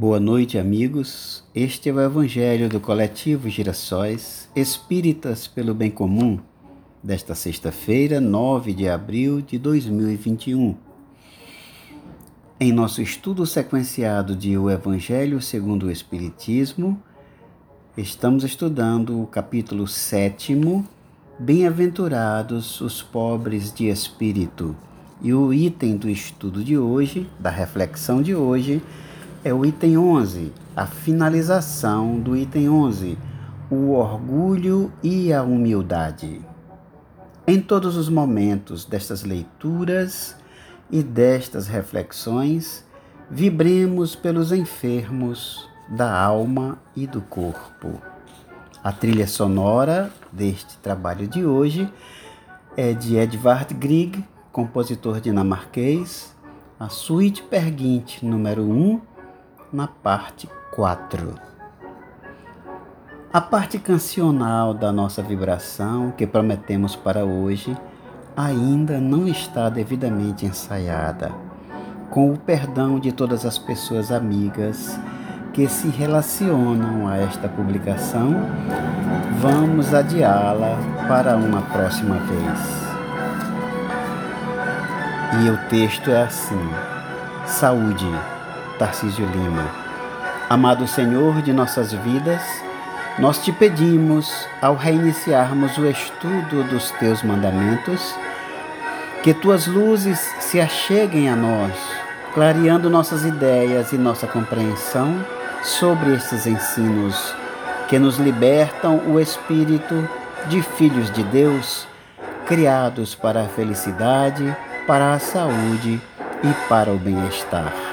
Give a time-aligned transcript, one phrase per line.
[0.00, 1.42] Boa noite, amigos.
[1.52, 6.38] Este é o Evangelho do Coletivo Girassóis Espíritas pelo Bem Comum,
[7.02, 10.76] desta sexta-feira, 9 de abril de 2021.
[12.60, 17.02] Em nosso estudo sequenciado de O Evangelho segundo o Espiritismo,
[17.96, 20.56] estamos estudando o capítulo 7,
[21.40, 24.76] Bem-aventurados os pobres de espírito.
[25.20, 29.07] E o item do estudo de hoje, da reflexão de hoje, é
[29.44, 33.16] o item 11, a finalização do item 11,
[33.70, 36.40] o orgulho e a humildade.
[37.46, 40.36] Em todos os momentos destas leituras
[40.90, 42.84] e destas reflexões,
[43.30, 48.02] vibremos pelos enfermos da alma e do corpo.
[48.82, 51.90] A trilha sonora deste trabalho de hoje
[52.76, 54.22] é de Edvard Grieg,
[54.52, 56.34] compositor dinamarquês,
[56.78, 59.07] a Suite Perguinte número 1
[59.72, 61.34] na parte 4.
[63.30, 67.76] A parte cancional da nossa vibração que prometemos para hoje
[68.34, 71.32] ainda não está devidamente ensaiada.
[72.10, 74.98] Com o perdão de todas as pessoas amigas
[75.52, 78.34] que se relacionam a esta publicação,
[79.38, 82.78] vamos adiá-la para uma próxima vez.
[85.44, 86.70] E o texto é assim:
[87.44, 88.37] Saúde
[88.78, 89.68] Tarcísio Lima.
[90.48, 92.40] Amado Senhor de nossas vidas,
[93.18, 98.14] nós te pedimos, ao reiniciarmos o estudo dos teus mandamentos,
[99.22, 101.72] que tuas luzes se acheguem a nós,
[102.32, 105.22] clareando nossas ideias e nossa compreensão
[105.62, 107.34] sobre estes ensinos
[107.88, 110.08] que nos libertam o espírito
[110.46, 111.88] de filhos de Deus,
[112.46, 114.56] criados para a felicidade,
[114.86, 116.00] para a saúde
[116.44, 117.87] e para o bem-estar.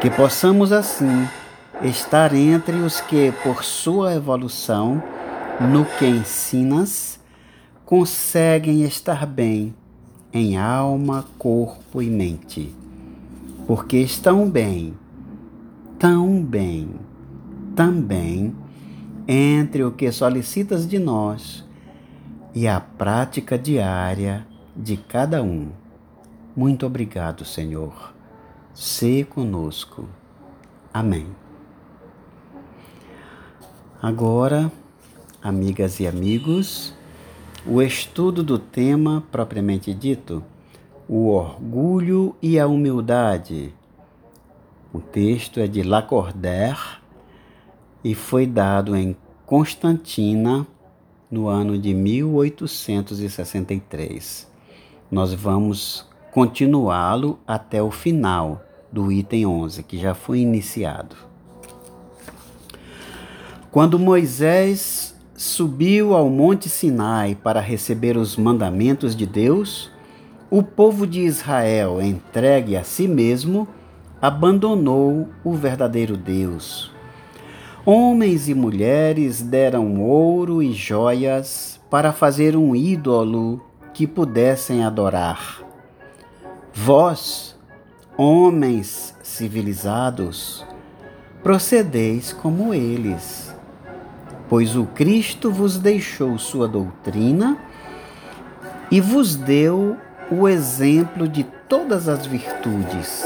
[0.00, 1.26] Que possamos assim
[1.82, 5.02] estar entre os que, por sua evolução,
[5.60, 7.18] no que ensinas,
[7.84, 9.74] conseguem estar bem
[10.32, 12.74] em alma, corpo e mente.
[13.66, 14.94] Porque estão bem,
[15.98, 16.90] tão bem,
[17.74, 18.54] também
[19.26, 21.64] entre o que solicitas de nós
[22.54, 25.68] e a prática diária de cada um.
[26.54, 28.13] Muito obrigado, Senhor
[28.74, 30.06] se conosco.
[30.92, 31.28] Amém.
[34.02, 34.70] Agora,
[35.40, 36.92] amigas e amigos,
[37.64, 40.42] o estudo do tema propriamente dito,
[41.08, 43.72] o orgulho e a humildade.
[44.92, 46.98] O texto é de Lacordaire
[48.02, 50.66] e foi dado em Constantina
[51.30, 54.52] no ano de 1863.
[55.10, 61.14] Nós vamos continuá-lo até o final do item 11, que já foi iniciado.
[63.70, 69.92] Quando Moisés subiu ao Monte Sinai para receber os mandamentos de Deus,
[70.50, 73.68] o povo de Israel, entregue a si mesmo,
[74.20, 76.90] abandonou o verdadeiro Deus.
[77.86, 83.62] Homens e mulheres deram ouro e joias para fazer um ídolo
[83.92, 85.63] que pudessem adorar.
[86.76, 87.56] Vós,
[88.16, 90.66] homens civilizados,
[91.40, 93.54] procedeis como eles,
[94.48, 97.56] pois o Cristo vos deixou sua doutrina
[98.90, 99.96] e vos deu
[100.28, 103.24] o exemplo de todas as virtudes.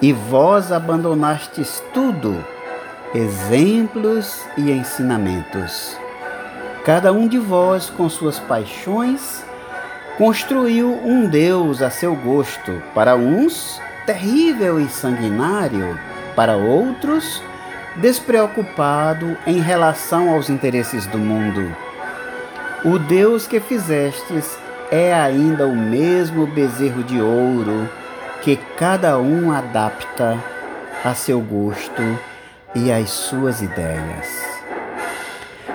[0.00, 2.44] E vós abandonastes tudo,
[3.12, 5.96] exemplos e ensinamentos.
[6.84, 9.44] Cada um de vós com suas paixões
[10.16, 15.98] construiu um Deus a seu gosto, para uns terrível e sanguinário,
[16.34, 17.42] para outros
[17.96, 21.74] despreocupado em relação aos interesses do mundo.
[22.84, 24.58] O Deus que fizestes
[24.90, 27.88] é ainda o mesmo bezerro de ouro
[28.42, 30.38] que cada um adapta
[31.04, 32.02] a seu gosto
[32.74, 34.46] e às suas ideias.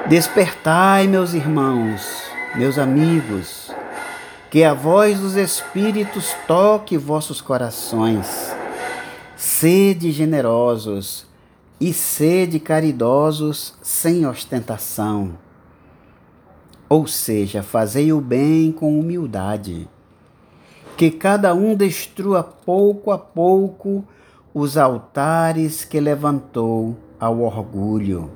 [0.07, 2.23] Despertai, meus irmãos,
[2.55, 3.70] meus amigos,
[4.51, 8.53] que a voz dos Espíritos toque vossos corações.
[9.37, 11.25] Sede generosos
[11.79, 15.35] e sede caridosos sem ostentação.
[16.89, 19.87] Ou seja, fazei o bem com humildade.
[20.97, 24.03] Que cada um destrua pouco a pouco
[24.53, 28.29] os altares que levantou ao orgulho.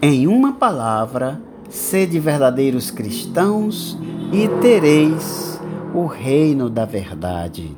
[0.00, 3.96] Em uma palavra, Sede verdadeiros cristãos
[4.32, 5.56] e tereis
[5.94, 7.76] o reino da verdade.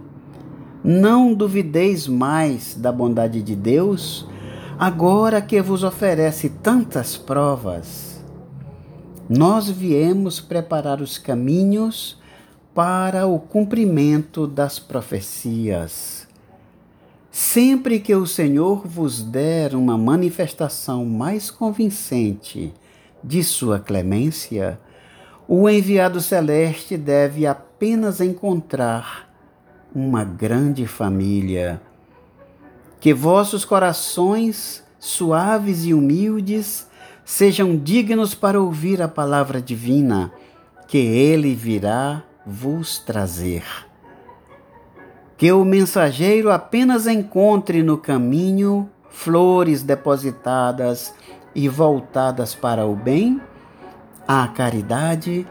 [0.82, 4.26] Não duvideis mais da bondade de Deus,
[4.78, 8.24] agora que vos oferece tantas provas.
[9.28, 12.18] Nós viemos preparar os caminhos
[12.74, 16.26] para o cumprimento das profecias.
[17.30, 22.72] Sempre que o Senhor vos der uma manifestação mais convincente
[23.22, 24.78] de sua clemência,
[25.46, 29.28] o enviado celeste deve apenas encontrar
[29.94, 31.80] uma grande família.
[33.00, 36.88] Que vossos corações, suaves e humildes,
[37.24, 40.32] sejam dignos para ouvir a palavra divina
[40.88, 43.64] que ele virá vos trazer.
[45.36, 51.14] Que o mensageiro apenas encontre no caminho flores depositadas
[51.54, 53.40] e voltadas para o bem,
[54.26, 55.46] a caridade,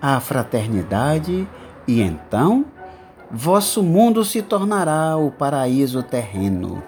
[0.00, 1.48] a fraternidade,
[1.86, 2.64] e então
[3.30, 6.82] vosso mundo se tornará o paraíso terreno.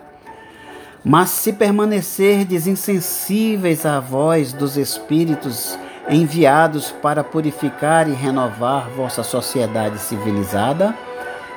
[1.04, 5.78] Mas se permanecerdes insensíveis à voz dos Espíritos
[6.08, 10.94] enviados para purificar e renovar vossa sociedade civilizada,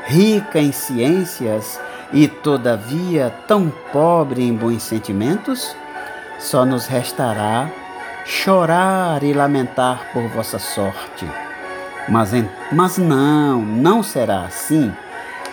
[0.06, 1.80] rica em ciências
[2.12, 5.76] e todavia tão pobre em bons sentimentos,
[6.40, 7.70] só nos restará
[8.30, 11.28] chorar e lamentar por vossa sorte.
[12.08, 12.32] Mas,
[12.72, 14.94] mas não, não será assim.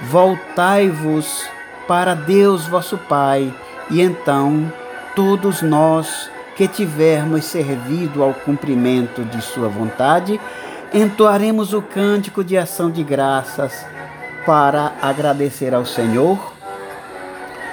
[0.03, 1.49] Voltai-vos
[1.89, 3.53] para Deus vosso Pai,
[3.91, 4.71] e então
[5.15, 10.39] todos nós que tivermos servido ao cumprimento de Sua vontade,
[10.93, 13.87] entoaremos o cântico de ação de graças
[14.45, 16.53] para agradecer ao Senhor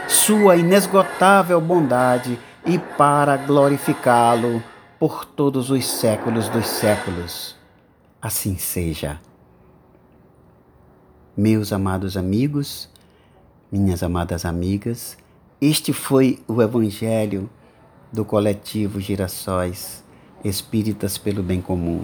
[0.08, 4.64] Sua inesgotável bondade e para glorificá-lo
[5.00, 7.56] por todos os séculos dos séculos.
[8.22, 9.20] Assim seja.
[11.36, 12.90] Meus amados amigos,
[13.72, 15.18] minhas amadas amigas,
[15.60, 17.50] este foi o Evangelho
[18.12, 20.04] do coletivo Girassóis
[20.44, 22.04] Espíritas pelo Bem Comum.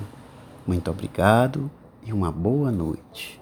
[0.65, 1.69] Muito obrigado
[2.05, 3.38] e uma boa noite.